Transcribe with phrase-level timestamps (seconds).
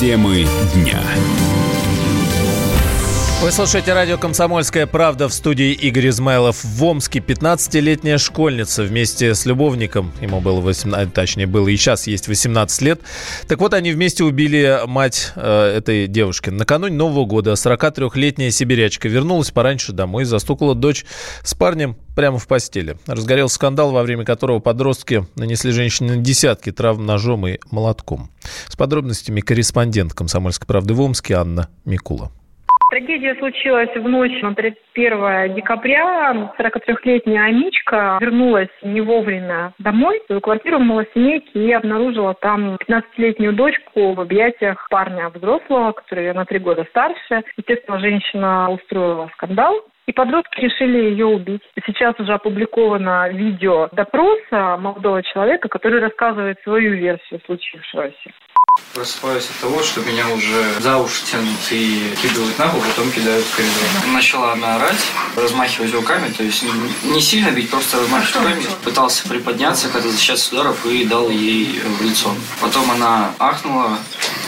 [0.00, 1.04] Темы дня.
[3.42, 6.62] Вы слушаете радио «Комсомольская правда» в студии Игорь Измайлов.
[6.62, 12.28] В Омске 15-летняя школьница вместе с любовником, ему было 18, точнее было и сейчас есть
[12.28, 13.00] 18 лет.
[13.48, 16.50] Так вот, они вместе убили мать э, этой девушки.
[16.50, 21.06] Накануне Нового года 43-летняя сибирячка вернулась пораньше домой и застукала дочь
[21.42, 22.98] с парнем прямо в постели.
[23.06, 28.30] Разгорелся скандал, во время которого подростки нанесли женщине десятки травм ножом и молотком.
[28.68, 32.30] С подробностями корреспондент «Комсомольской правды» в Омске Анна Микула.
[32.90, 36.52] Трагедия случилась в ночь на 31 декабря.
[36.58, 43.52] 43-летняя Амичка вернулась не вовремя домой, в свою квартиру в Малосемейке и обнаружила там 15-летнюю
[43.52, 47.44] дочку в объятиях парня взрослого, который на три года старше.
[47.56, 51.62] Естественно, женщина устроила скандал, и подростки решили ее убить.
[51.86, 58.32] Сейчас уже опубликовано видео допроса молодого человека, который рассказывает свою версию случившегося.
[58.94, 63.44] Просыпаюсь от того, что меня уже за уши тянут и кидывают на пол, потом кидают
[63.46, 63.82] в коридор.
[64.12, 65.00] Начала она орать,
[65.36, 66.64] размахивать руками, то есть
[67.04, 68.66] не сильно бить, просто размахивать руками.
[68.82, 72.34] Пытался приподняться, когда защищаться ударов и дал ей в лицо.
[72.60, 73.96] Потом она ахнула,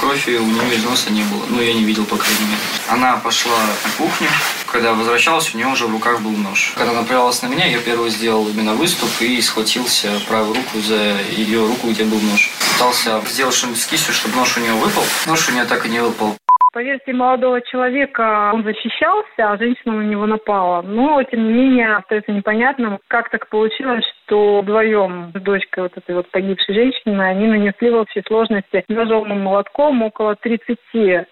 [0.00, 1.44] крови у нее из носа не было.
[1.48, 2.60] Ну, я не видел, по крайней мере.
[2.88, 4.28] Она пошла на кухню.
[4.72, 6.74] Когда возвращалась, у нее уже в руках был нож.
[6.76, 11.66] Когда направилась на меня, я первый сделал именно выступ и схватился правую руку за ее
[11.66, 12.50] руку, где был нож.
[12.74, 15.02] Пытался сделать что-нибудь с кистью, чтобы нож у нее выпал.
[15.26, 16.36] Нож у нее так и не выпал.
[16.78, 20.80] По версии молодого человека, он защищался, а женщина на него напала.
[20.82, 26.14] Но, тем не менее, остается непонятным, как так получилось, что вдвоем с дочкой вот этой
[26.14, 30.78] вот погибшей женщины они нанесли в общей сложности ножовым молотком около 30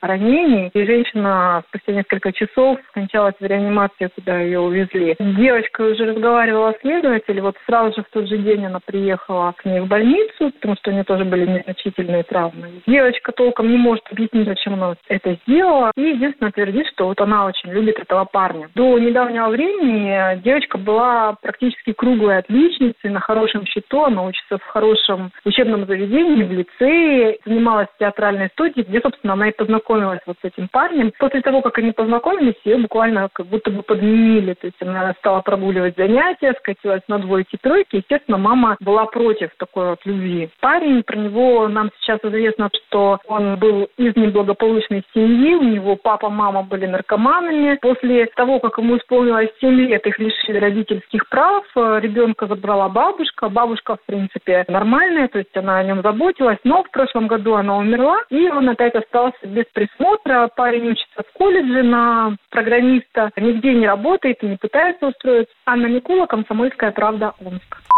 [0.00, 0.70] ранений.
[0.72, 5.14] И женщина спустя несколько часов скончалась в реанимации, куда ее увезли.
[5.18, 9.80] Девочка уже разговаривала следователь, вот сразу же в тот же день она приехала к ней
[9.80, 12.80] в больницу, потому что у нее тоже были незначительные травмы.
[12.86, 15.92] Девочка толком не может объяснить, зачем она это сделала.
[15.96, 18.68] И единственное твердит, что вот она очень любит этого парня.
[18.74, 25.30] До недавнего времени девочка была практически круглой отличницей, на хорошем счету, она учится в хорошем
[25.44, 30.44] учебном заведении, в лицее, занималась в театральной студии, где, собственно, она и познакомилась вот с
[30.44, 31.12] этим парнем.
[31.18, 35.40] После того, как они познакомились, ее буквально как будто бы подменили, то есть она стала
[35.40, 37.96] прогуливать занятия, скатилась на двойки, тройки.
[37.96, 40.50] Естественно, мама была против такой вот любви.
[40.60, 46.28] Парень, про него нам сейчас известно, что он был из неблагополучной семьи, у него папа,
[46.28, 47.78] мама были наркоманами.
[47.80, 53.48] После того, как ему исполнилось 7 лет, их лишили родительских прав, э, ребенка забрала бабушка.
[53.48, 57.76] Бабушка, в принципе, нормальная, то есть она о нем заботилась, но в прошлом году она
[57.78, 60.50] умерла, и он опять остался без присмотра.
[60.54, 65.54] Парень учится в колледже на программиста, нигде не работает и не пытается устроиться.
[65.66, 67.93] Анна Микула, Комсомольская правда, Омск.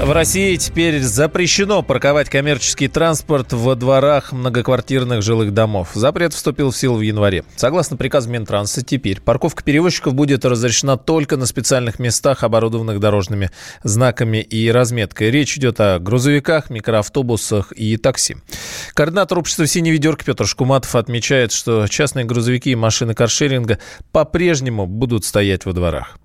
[0.00, 5.92] В России теперь запрещено парковать коммерческий транспорт во дворах многоквартирных жилых домов.
[5.94, 7.44] Запрет вступил в силу в январе.
[7.56, 13.50] Согласно приказу Минтранса, теперь парковка перевозчиков будет разрешена только на специальных местах, оборудованных дорожными
[13.82, 15.30] знаками и разметкой.
[15.30, 18.36] Речь идет о грузовиках, микроавтобусах и такси.
[18.94, 23.78] Координатор общества «Синий ведерко» Петр Шкуматов отмечает, что частные грузовики и машины каршеринга
[24.12, 26.18] по-прежнему будут стоять во дворах.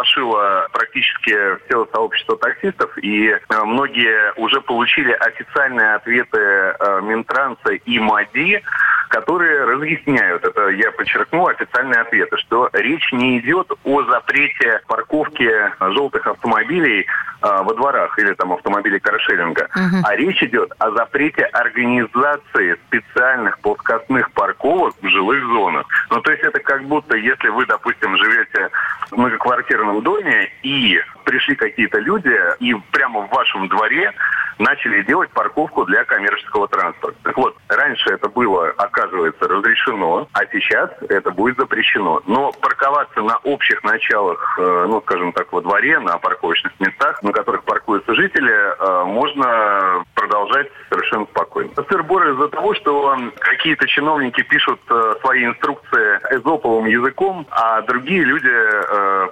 [0.00, 1.34] Сполошила практически
[1.66, 8.62] все сообщество таксистов, и э, многие уже получили официальные ответы э, Минтранса и МАДИ,
[9.10, 15.50] которые разъясняют, это я подчеркну, официальные ответы, что речь не идет о запрете парковки
[15.80, 17.06] желтых автомобилей э,
[17.42, 20.02] во дворах или там автомобилей каршеринга, uh-huh.
[20.04, 25.86] а речь идет о запрете организации специальных плоскостных парковок в жилых зонах.
[26.10, 28.70] Ну, то есть это как будто, если вы, допустим, живете
[29.10, 34.12] в многоквартирном доме и пришли какие-то люди и прямо в вашем дворе
[34.60, 37.18] начали делать парковку для коммерческого транспорта.
[37.22, 42.22] Так вот, раньше это было, оказывается, разрешено, а сейчас это будет запрещено.
[42.26, 47.32] Но парковаться на общих началах, э, ну, скажем так, во дворе, на парковочных местах, на
[47.32, 51.70] которых паркуются жители, э, можно продолжать совершенно спокойно.
[51.88, 58.50] Сыр-бор из-за того, что какие-то чиновники пишут э, свои инструкции эзоповым языком, а другие люди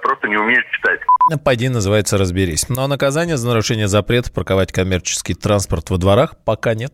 [0.01, 0.99] просто не умеют читать.
[1.43, 2.69] Пойди, называется, разберись.
[2.69, 6.93] Но наказание за нарушение запрета парковать коммерческий транспорт во дворах пока нет.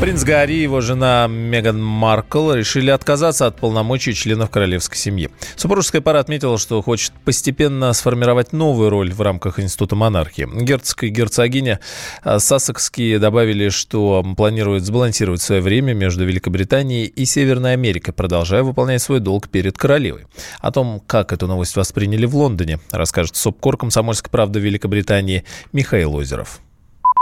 [0.00, 5.28] Принц Гарри и его жена Меган Маркл решили отказаться от полномочий членов королевской семьи.
[5.56, 10.48] Супружеская пара отметила, что хочет постепенно сформировать новую роль в рамках Института монархии.
[10.50, 11.80] Герцог и герцогиня
[12.22, 19.02] а, Сассекские добавили, что планируют сбалансировать свое время между Великобританией и Северной Америкой, продолжая выполнять
[19.02, 20.24] свой долг перед королевой.
[20.60, 25.44] О том, как эту новость восприняли в Лондоне, расскажет СОПКОР «Комсомольской правды Великобритании»
[25.74, 26.62] Михаил Озеров.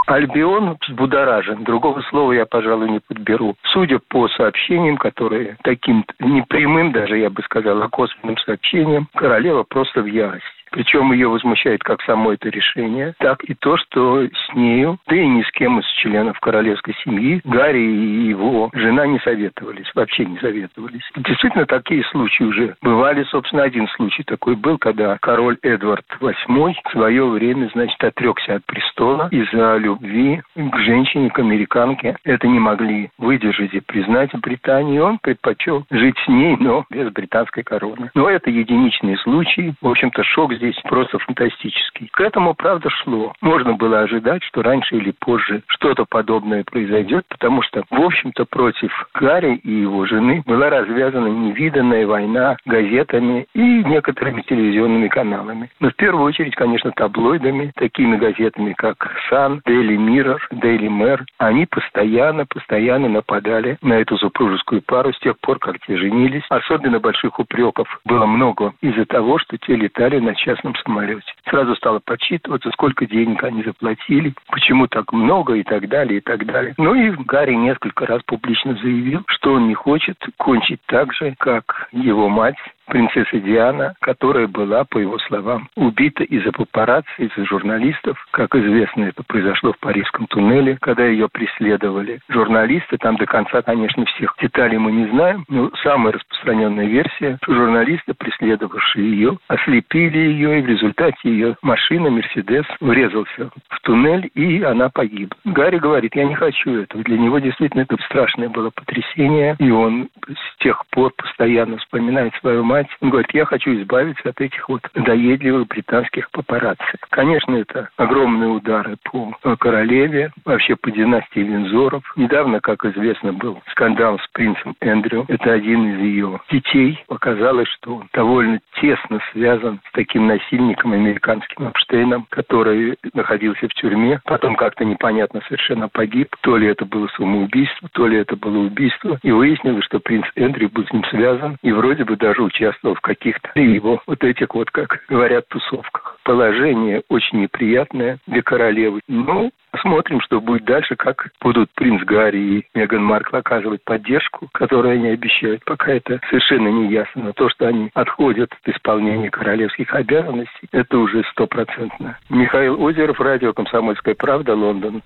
[0.08, 1.64] Альбион взбудоражен.
[1.64, 3.56] Другого слова я, пожалуй, не подберу.
[3.62, 10.00] Судя по сообщениям, которые таким непрямым даже, я бы сказал, а косвенным сообщениям, королева просто
[10.00, 10.57] в ярости.
[10.70, 15.26] Причем ее возмущает как само это решение, так и то, что с нею, да и
[15.26, 20.38] ни с кем из членов королевской семьи, Гарри и его жена не советовались, вообще не
[20.38, 21.02] советовались.
[21.16, 23.24] Действительно, такие случаи уже бывали.
[23.24, 28.64] Собственно, один случай такой был, когда король Эдвард VIII в свое время, значит, отрекся от
[28.66, 32.16] престола из-за любви к женщине, к американке.
[32.24, 34.98] Это не могли выдержать и признать в Британии.
[34.98, 38.10] Он предпочел жить с ней, но без британской короны.
[38.14, 39.74] Но это единичные случаи.
[39.80, 42.08] В общем-то, шок здесь просто фантастический.
[42.12, 43.32] К этому, правда, шло.
[43.40, 48.92] Можно было ожидать, что раньше или позже что-то подобное произойдет, потому что, в общем-то, против
[49.14, 55.70] Гарри и его жены была развязана невиданная война газетами и некоторыми телевизионными каналами.
[55.80, 58.96] Но в первую очередь, конечно, таблоидами, такими газетами, как
[59.30, 61.20] Sun, Daily Mirror, Daily Mail.
[61.38, 66.44] Они постоянно, постоянно нападали на эту супружескую пару с тех пор, как те женились.
[66.48, 71.22] Особенно больших упреков было много из-за того, что те летали на частном самолете.
[71.50, 76.46] Сразу стало подсчитываться, сколько денег они заплатили, почему так много и так далее, и так
[76.46, 76.74] далее.
[76.78, 81.88] Ну и Гарри несколько раз публично заявил, что он не хочет кончить так же, как
[81.92, 82.56] его мать
[82.88, 88.18] принцесса Диана, которая была, по его словам, убита из-за папарацци, из-за журналистов.
[88.32, 92.96] Как известно, это произошло в Парижском туннеле, когда ее преследовали журналисты.
[92.98, 98.14] Там до конца, конечно, всех деталей мы не знаем, но самая распространенная версия, что журналисты,
[98.14, 104.88] преследовавшие ее, ослепили ее, и в результате ее машина, Мерседес, врезался в туннель, и она
[104.88, 105.36] погибла.
[105.44, 107.02] Гарри говорит, я не хочу этого.
[107.04, 112.64] Для него действительно это страшное было потрясение, и он с тех пор постоянно вспоминает свою
[112.64, 112.88] мать, мать.
[113.00, 116.82] Говорит, я хочу избавиться от этих вот доедливых британских папарацци.
[117.10, 122.02] Конечно, это огромные удары по королеве, вообще по династии Винзоров.
[122.16, 125.24] Недавно, как известно, был скандал с принцем Эндрю.
[125.28, 127.02] Это один из ее детей.
[127.08, 134.20] Оказалось, что он довольно тесно связан с таким насильником американским Апштейном, который находился в тюрьме.
[134.24, 136.34] Потом как-то непонятно совершенно погиб.
[136.42, 139.18] То ли это было самоубийство, то ли это было убийство.
[139.22, 142.94] И выяснилось, что принц Эндрю был с ним связан и вроде бы даже участвовал участвовал
[142.94, 146.18] в каких-то его вот этих вот, как говорят, тусовках.
[146.24, 149.00] Положение очень неприятное для королевы.
[149.08, 154.94] Ну, Посмотрим, что будет дальше, как будут принц Гарри и Меган Маркл оказывать поддержку, которую
[154.94, 155.62] они обещают.
[155.64, 157.24] Пока это совершенно не ясно.
[157.24, 162.18] Но то, что они отходят от исполнения королевских обязанностей, это уже стопроцентно.
[162.30, 165.02] Михаил Озеров, радио «Комсомольская правда», Лондон.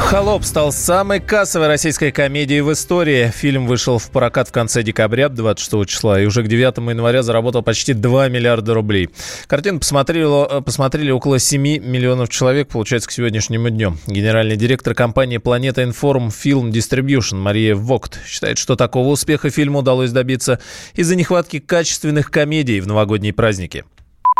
[0.00, 3.30] «Холоп» стал самой кассовой российской комедией в истории.
[3.32, 7.62] Фильм вышел в прокат в конце декабря, 26 числа, и уже к 9 января заработал
[7.62, 9.10] почти 2 миллиарда рублей.
[9.46, 13.96] Картину посмотрели, посмотрели около 7 миллионов человек, получается, к сегодняшнему дню.
[14.08, 20.10] Генеральный директор компании «Планета Информ Фильм Distribution» Мария Вогт считает, что такого успеха фильму удалось
[20.10, 20.58] добиться
[20.94, 23.84] из-за нехватки качественных комедий в новогодние праздники.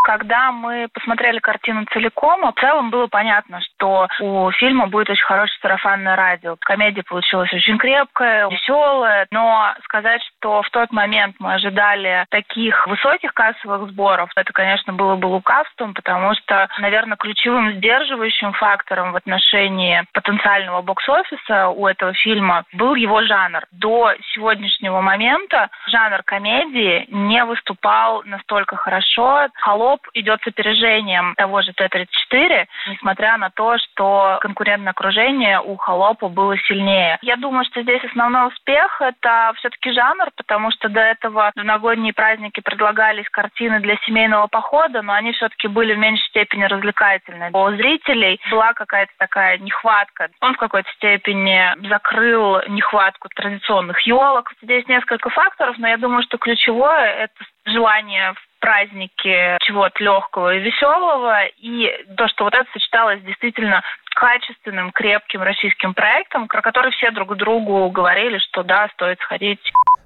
[0.03, 5.59] Когда мы посмотрели картину целиком, в целом было понятно, что у фильма будет очень хорошее
[5.61, 6.57] сарафанное радио.
[6.61, 13.35] Комедия получилась очень крепкая, веселая, но сказать, что в тот момент мы ожидали таких высоких
[13.35, 20.05] кассовых сборов, это, конечно, было бы лукавством, потому что, наверное, ключевым сдерживающим фактором в отношении
[20.13, 23.65] потенциального бокс-офиса у этого фильма был его жанр.
[23.71, 29.49] До сегодняшнего момента жанр комедии не выступал настолько хорошо.
[29.61, 35.77] Холод Холоп идет с опережением того же Т-34, несмотря на то, что конкурентное окружение у
[35.77, 37.19] Холопа было сильнее.
[37.23, 42.13] Я думаю, что здесь основной успех– это все-таки жанр, потому что до этого в новогодние
[42.13, 47.51] праздники предлагались картины для семейного похода, но они все-таки были в меньшей степени развлекательные.
[47.53, 50.29] У зрителей была какая-то такая нехватка.
[50.41, 54.53] Он в какой-то степени закрыл нехватку традиционных елок.
[54.63, 60.61] Здесь несколько факторов, но я думаю, что ключевое– это желание в праздники чего-то легкого и
[60.61, 63.83] веселого, и то, что вот это сочеталось действительно
[64.15, 69.61] качественным, крепким российским проектом, про который все друг другу говорили, что да, стоит сходить.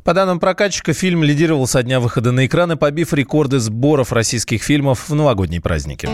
[0.04, 5.08] По данным прокатчика, фильм лидировал со дня выхода на экраны, побив рекорды сборов российских фильмов
[5.08, 6.08] в новогодние праздники.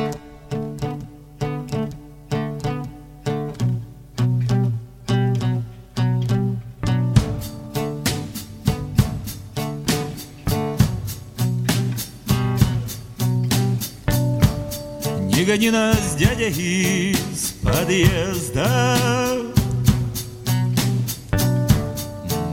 [15.50, 18.96] Не гони нас, дядя, из подъезда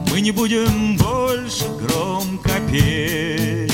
[0.09, 3.71] Мы не будем больше громко петь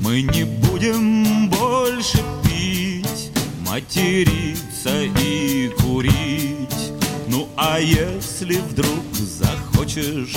[0.00, 3.32] Мы не будем больше пить
[3.66, 6.92] материться и курить.
[7.26, 10.36] Ну а если вдруг захочешь,